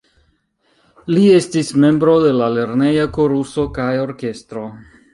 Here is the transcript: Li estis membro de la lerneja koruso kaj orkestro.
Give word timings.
Li 1.15 1.25
estis 1.41 1.69
membro 1.85 2.17
de 2.25 2.33
la 2.41 2.49
lerneja 2.57 3.07
koruso 3.21 3.71
kaj 3.81 3.91
orkestro. 4.09 4.69